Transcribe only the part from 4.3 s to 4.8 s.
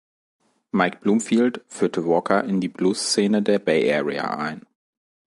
ein.